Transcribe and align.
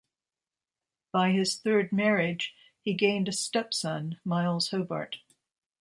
By 1.11 1.29
his 1.29 1.59
third 1.59 1.91
marriage 1.91 2.55
he 2.81 2.95
gained 2.95 3.27
a 3.27 3.31
stepson, 3.31 4.19
Miles 4.25 4.71
Hobart. 4.71 5.19